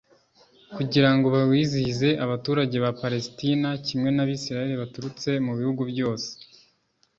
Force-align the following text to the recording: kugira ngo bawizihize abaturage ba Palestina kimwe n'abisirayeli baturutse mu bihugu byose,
kugira 0.75 1.09
ngo 1.15 1.27
bawizihize 1.35 2.09
abaturage 2.25 2.75
ba 2.83 2.91
Palestina 3.01 3.69
kimwe 3.85 4.09
n'abisirayeli 4.13 4.75
baturutse 4.83 5.29
mu 5.45 5.53
bihugu 5.59 5.81
byose, 5.91 6.29